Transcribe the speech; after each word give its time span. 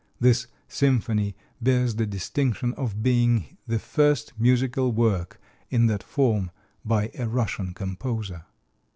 This 0.19 0.47
symphony 0.67 1.35
bears 1.61 1.93
the 1.97 2.07
distinction 2.07 2.73
of 2.73 3.03
being 3.03 3.57
the 3.67 3.77
first 3.77 4.33
musical 4.35 4.91
work 4.91 5.39
in 5.69 5.85
that 5.85 6.01
form 6.01 6.49
by 6.83 7.11
a 7.13 7.27
Russian 7.27 7.75
composer. 7.75 8.45